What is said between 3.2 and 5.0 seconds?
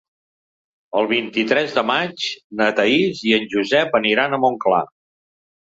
i en Josep aniran a Montclar.